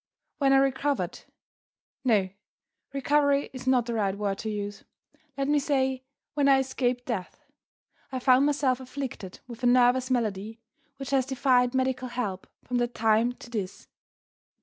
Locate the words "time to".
12.95-13.51